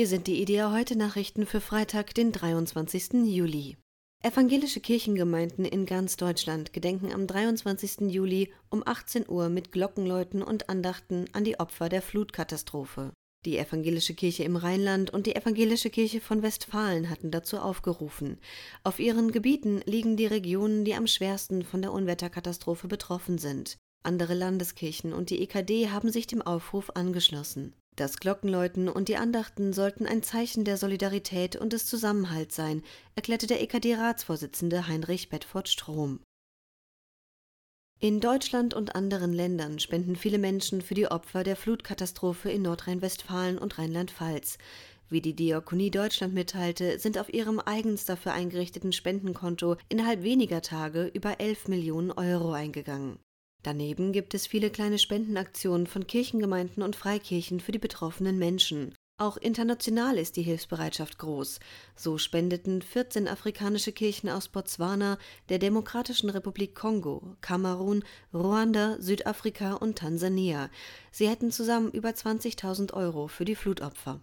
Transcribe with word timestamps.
Hier 0.00 0.06
sind 0.06 0.28
die 0.28 0.40
Idea 0.40 0.72
heute 0.72 0.96
Nachrichten 0.96 1.44
für 1.44 1.60
Freitag, 1.60 2.14
den 2.14 2.32
23. 2.32 3.26
Juli. 3.26 3.76
Evangelische 4.22 4.80
Kirchengemeinden 4.80 5.66
in 5.66 5.84
ganz 5.84 6.16
Deutschland 6.16 6.72
gedenken 6.72 7.12
am 7.12 7.26
23. 7.26 8.10
Juli 8.10 8.50
um 8.70 8.82
18 8.82 9.28
Uhr 9.28 9.50
mit 9.50 9.72
Glockenläuten 9.72 10.42
und 10.42 10.70
Andachten 10.70 11.26
an 11.34 11.44
die 11.44 11.60
Opfer 11.60 11.90
der 11.90 12.00
Flutkatastrophe. 12.00 13.12
Die 13.44 13.58
Evangelische 13.58 14.14
Kirche 14.14 14.42
im 14.42 14.56
Rheinland 14.56 15.10
und 15.10 15.26
die 15.26 15.36
Evangelische 15.36 15.90
Kirche 15.90 16.22
von 16.22 16.40
Westfalen 16.42 17.10
hatten 17.10 17.30
dazu 17.30 17.58
aufgerufen. 17.58 18.38
Auf 18.84 19.00
ihren 19.00 19.32
Gebieten 19.32 19.82
liegen 19.84 20.16
die 20.16 20.24
Regionen, 20.24 20.86
die 20.86 20.94
am 20.94 21.08
schwersten 21.08 21.62
von 21.62 21.82
der 21.82 21.92
Unwetterkatastrophe 21.92 22.88
betroffen 22.88 23.36
sind. 23.36 23.76
Andere 24.02 24.32
Landeskirchen 24.32 25.12
und 25.12 25.28
die 25.28 25.42
EKD 25.42 25.90
haben 25.90 26.10
sich 26.10 26.26
dem 26.26 26.40
Aufruf 26.40 26.88
angeschlossen. 26.94 27.74
Das 28.00 28.16
Glockenläuten 28.16 28.88
und 28.88 29.08
die 29.08 29.18
Andachten 29.18 29.74
sollten 29.74 30.06
ein 30.06 30.22
Zeichen 30.22 30.64
der 30.64 30.78
Solidarität 30.78 31.56
und 31.56 31.74
des 31.74 31.84
Zusammenhalts 31.84 32.56
sein, 32.56 32.82
erklärte 33.14 33.46
der 33.46 33.60
EKD-Ratsvorsitzende 33.60 34.88
Heinrich 34.88 35.28
Bedford 35.28 35.68
Strom. 35.68 36.20
In 37.98 38.20
Deutschland 38.20 38.72
und 38.72 38.94
anderen 38.94 39.34
Ländern 39.34 39.78
spenden 39.80 40.16
viele 40.16 40.38
Menschen 40.38 40.80
für 40.80 40.94
die 40.94 41.08
Opfer 41.08 41.44
der 41.44 41.56
Flutkatastrophe 41.56 42.50
in 42.50 42.62
Nordrhein-Westfalen 42.62 43.58
und 43.58 43.78
Rheinland-Pfalz. 43.78 44.56
Wie 45.10 45.20
die 45.20 45.36
Diakonie 45.36 45.90
Deutschland 45.90 46.32
mitteilte, 46.32 46.98
sind 46.98 47.18
auf 47.18 47.30
ihrem 47.30 47.60
eigens 47.60 48.06
dafür 48.06 48.32
eingerichteten 48.32 48.94
Spendenkonto 48.94 49.76
innerhalb 49.90 50.22
weniger 50.22 50.62
Tage 50.62 51.10
über 51.12 51.38
11 51.38 51.68
Millionen 51.68 52.12
Euro 52.12 52.52
eingegangen. 52.52 53.18
Daneben 53.62 54.12
gibt 54.12 54.34
es 54.34 54.46
viele 54.46 54.70
kleine 54.70 54.98
Spendenaktionen 54.98 55.86
von 55.86 56.06
Kirchengemeinden 56.06 56.82
und 56.82 56.96
Freikirchen 56.96 57.60
für 57.60 57.72
die 57.72 57.78
betroffenen 57.78 58.38
Menschen. 58.38 58.94
Auch 59.20 59.36
international 59.36 60.16
ist 60.16 60.36
die 60.36 60.42
Hilfsbereitschaft 60.42 61.18
groß. 61.18 61.60
So 61.94 62.16
spendeten 62.16 62.80
14 62.80 63.28
afrikanische 63.28 63.92
Kirchen 63.92 64.30
aus 64.30 64.48
Botswana, 64.48 65.18
der 65.50 65.58
Demokratischen 65.58 66.30
Republik 66.30 66.74
Kongo, 66.74 67.36
Kamerun, 67.42 68.02
Ruanda, 68.32 68.96
Südafrika 68.98 69.74
und 69.74 69.98
Tansania. 69.98 70.70
Sie 71.10 71.28
hätten 71.28 71.52
zusammen 71.52 71.90
über 71.90 72.08
20.000 72.08 72.94
Euro 72.94 73.28
für 73.28 73.44
die 73.44 73.56
Flutopfer. 73.56 74.22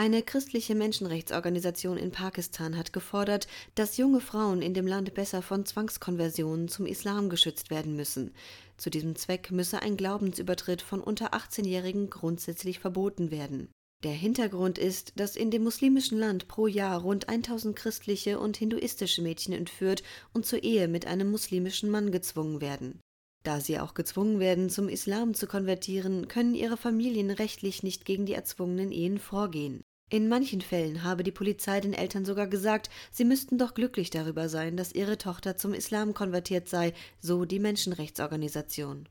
Eine 0.00 0.22
christliche 0.22 0.76
Menschenrechtsorganisation 0.76 1.98
in 1.98 2.12
Pakistan 2.12 2.76
hat 2.76 2.92
gefordert, 2.92 3.48
dass 3.74 3.96
junge 3.96 4.20
Frauen 4.20 4.62
in 4.62 4.72
dem 4.72 4.86
Land 4.86 5.12
besser 5.12 5.42
von 5.42 5.66
Zwangskonversionen 5.66 6.68
zum 6.68 6.86
Islam 6.86 7.28
geschützt 7.28 7.68
werden 7.68 7.96
müssen. 7.96 8.32
Zu 8.76 8.90
diesem 8.90 9.16
Zweck 9.16 9.50
müsse 9.50 9.82
ein 9.82 9.96
Glaubensübertritt 9.96 10.82
von 10.82 11.00
unter 11.00 11.34
18-Jährigen 11.34 12.10
grundsätzlich 12.10 12.78
verboten 12.78 13.32
werden. 13.32 13.72
Der 14.04 14.12
Hintergrund 14.12 14.78
ist, 14.78 15.14
dass 15.16 15.34
in 15.34 15.50
dem 15.50 15.64
muslimischen 15.64 16.16
Land 16.16 16.46
pro 16.46 16.68
Jahr 16.68 17.00
rund 17.00 17.28
1000 17.28 17.74
christliche 17.74 18.38
und 18.38 18.56
hinduistische 18.56 19.20
Mädchen 19.22 19.52
entführt 19.52 20.04
und 20.32 20.46
zur 20.46 20.62
Ehe 20.62 20.86
mit 20.86 21.08
einem 21.08 21.28
muslimischen 21.28 21.90
Mann 21.90 22.12
gezwungen 22.12 22.60
werden. 22.60 23.00
Da 23.42 23.60
sie 23.60 23.78
auch 23.80 23.94
gezwungen 23.94 24.40
werden, 24.40 24.68
zum 24.68 24.88
Islam 24.88 25.34
zu 25.34 25.46
konvertieren, 25.46 26.28
können 26.28 26.54
ihre 26.54 26.76
Familien 26.76 27.30
rechtlich 27.30 27.82
nicht 27.82 28.04
gegen 28.04 28.26
die 28.26 28.34
erzwungenen 28.34 28.92
Ehen 28.92 29.18
vorgehen. 29.18 29.82
In 30.10 30.28
manchen 30.28 30.62
Fällen 30.62 31.02
habe 31.04 31.22
die 31.22 31.32
Polizei 31.32 31.80
den 31.80 31.92
Eltern 31.92 32.24
sogar 32.24 32.46
gesagt, 32.46 32.88
sie 33.10 33.24
müssten 33.24 33.58
doch 33.58 33.74
glücklich 33.74 34.08
darüber 34.08 34.48
sein, 34.48 34.76
dass 34.76 34.92
ihre 34.92 35.18
Tochter 35.18 35.56
zum 35.56 35.74
Islam 35.74 36.14
konvertiert 36.14 36.68
sei, 36.68 36.94
so 37.20 37.44
die 37.44 37.58
Menschenrechtsorganisation. 37.58 39.08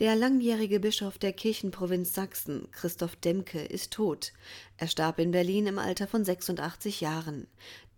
Der 0.00 0.16
langjährige 0.16 0.80
Bischof 0.80 1.18
der 1.18 1.32
Kirchenprovinz 1.32 2.14
Sachsen, 2.14 2.68
Christoph 2.72 3.14
Demke, 3.14 3.60
ist 3.60 3.92
tot. 3.92 4.32
Er 4.76 4.88
starb 4.88 5.20
in 5.20 5.30
Berlin 5.30 5.68
im 5.68 5.78
Alter 5.78 6.08
von 6.08 6.24
86 6.24 7.00
Jahren. 7.00 7.46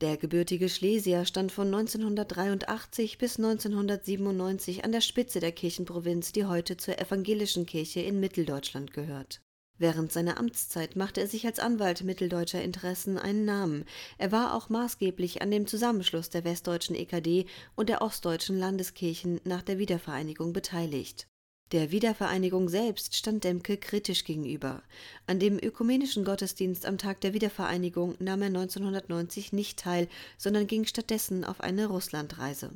Der 0.03 0.19
gebürtige 0.19 0.69
Schlesier 0.69 1.25
stand 1.25 1.53
von 1.53 1.69
1983 1.69 3.17
bis 3.17 3.39
1997 3.39 4.85
an 4.85 4.93
der 4.93 5.01
Spitze 5.01 5.41
der 5.41 5.53
Kirchenprovinz, 5.53 6.33
die 6.33 6.45
heute 6.45 6.77
zur 6.77 6.99
evangelischen 6.99 7.65
Kirche 7.65 8.01
in 8.01 8.21
Mitteldeutschland 8.21 8.93
gehört. 8.93 9.41
Während 9.79 10.11
seiner 10.11 10.39
Amtszeit 10.39 10.97
machte 10.97 11.21
er 11.21 11.27
sich 11.27 11.47
als 11.47 11.59
Anwalt 11.59 12.03
mitteldeutscher 12.03 12.63
Interessen 12.63 13.19
einen 13.19 13.45
Namen. 13.45 13.85
Er 14.17 14.33
war 14.33 14.55
auch 14.55 14.71
maßgeblich 14.71 15.43
an 15.43 15.51
dem 15.51 15.67
Zusammenschluss 15.67 16.31
der 16.31 16.45
westdeutschen 16.45 16.97
EKD 16.97 17.47
und 17.75 17.89
der 17.89 18.01
ostdeutschen 18.01 18.59
Landeskirchen 18.59 19.41
nach 19.45 19.63
der 19.63 19.79
Wiedervereinigung 19.79 20.53
beteiligt. 20.53 21.29
Der 21.73 21.91
Wiedervereinigung 21.91 22.69
selbst 22.69 23.17
stand 23.17 23.43
Demke 23.43 23.77
kritisch 23.77 24.25
gegenüber. 24.25 24.83
An 25.27 25.41
dem 25.41 25.59
ökumenischen 25.59 26.25
Gottesdienst 26.25 26.87
am 26.87 26.97
Tag 26.97 27.21
der 27.21 27.35
Wiedervereinigung 27.35 28.15
nahm 28.21 28.43
er 28.43 28.49
1990 28.49 29.53
nicht 29.53 29.81
teil, 29.81 30.09
sondern 30.39 30.69
ging 30.69 30.85
stattdessen 30.85 31.45
auf 31.45 31.61
eine 31.61 31.87
Russlandreise. 31.89 32.71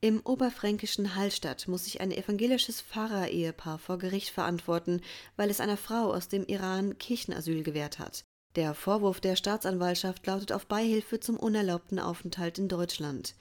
Im 0.00 0.20
oberfränkischen 0.20 1.14
Hallstatt 1.14 1.66
muss 1.66 1.84
sich 1.84 2.00
ein 2.00 2.10
evangelisches 2.10 2.82
Pfarrer-Ehepaar 2.82 3.78
vor 3.78 3.98
Gericht 3.98 4.30
verantworten, 4.30 5.00
weil 5.36 5.48
es 5.48 5.60
einer 5.60 5.76
Frau 5.78 6.12
aus 6.12 6.28
dem 6.28 6.44
Iran 6.44 6.98
Kirchenasyl 6.98 7.62
gewährt 7.62 7.98
hat. 7.98 8.24
Der 8.54 8.74
Vorwurf 8.74 9.20
der 9.20 9.34
Staatsanwaltschaft 9.34 10.26
lautet 10.26 10.52
auf 10.52 10.66
Beihilfe 10.66 11.20
zum 11.20 11.36
unerlaubten 11.36 11.98
Aufenthalt 11.98 12.58
in 12.58 12.68
Deutschland. 12.68 13.34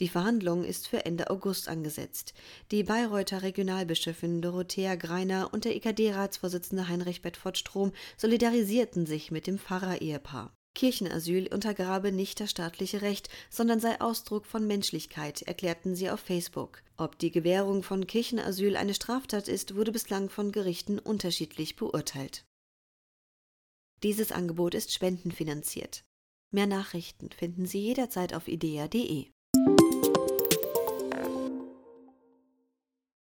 Die 0.00 0.08
Verhandlung 0.08 0.64
ist 0.64 0.88
für 0.88 1.04
Ende 1.04 1.30
August 1.30 1.68
angesetzt. 1.68 2.34
Die 2.70 2.82
Bayreuther 2.82 3.42
Regionalbischöfin 3.42 4.40
Dorothea 4.40 4.96
Greiner 4.96 5.52
und 5.52 5.64
der 5.64 5.76
EKD-Ratsvorsitzende 5.76 6.88
Heinrich 6.88 7.22
Bedford 7.22 7.58
Strom 7.58 7.92
solidarisierten 8.16 9.06
sich 9.06 9.30
mit 9.30 9.46
dem 9.46 9.58
Pfarrer-Ehepaar. 9.58 10.52
Kirchenasyl 10.74 11.46
untergrabe 11.52 12.10
nicht 12.10 12.40
das 12.40 12.50
staatliche 12.50 13.02
Recht, 13.02 13.28
sondern 13.48 13.80
sei 13.80 14.00
Ausdruck 14.00 14.44
von 14.44 14.66
Menschlichkeit, 14.66 15.42
erklärten 15.42 15.94
sie 15.94 16.10
auf 16.10 16.20
Facebook. 16.20 16.82
Ob 16.96 17.18
die 17.18 17.30
Gewährung 17.30 17.82
von 17.82 18.06
Kirchenasyl 18.06 18.76
eine 18.76 18.94
Straftat 18.94 19.48
ist, 19.48 19.76
wurde 19.76 19.92
bislang 19.92 20.28
von 20.28 20.52
Gerichten 20.52 20.98
unterschiedlich 20.98 21.76
beurteilt. 21.76 22.44
Dieses 24.02 24.32
Angebot 24.32 24.74
ist 24.74 24.92
spendenfinanziert. 24.92 26.04
Mehr 26.52 26.66
Nachrichten 26.66 27.30
finden 27.30 27.66
Sie 27.66 27.80
jederzeit 27.80 28.34
auf 28.34 28.48
idea.de. 28.48 29.33